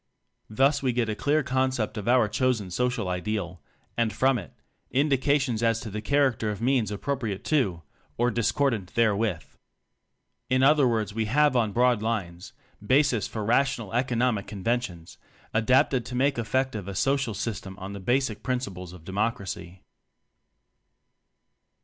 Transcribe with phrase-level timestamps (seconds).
[0.49, 3.61] Thus we get a clear concept of our chosen social Ideal,
[3.95, 4.51] and from it
[4.89, 7.83] indi cations as to the character of means appropriate to
[8.17, 9.43] or discordant therewith.
[10.49, 12.51] In other words we have on broad lines,
[12.83, 15.19] bases for rational economic conven tions,
[15.53, 19.83] adapted to make effective a so cial system on the basic principles of Democracy.